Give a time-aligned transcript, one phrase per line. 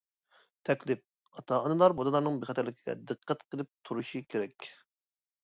[0.69, 1.03] تەكلىپ:
[1.41, 4.71] ئاتا-ئانىلار بالىلارنىڭ بىخەتەرلىكىگە دىققەت قىلىپ تۇرۇشى كېرەك.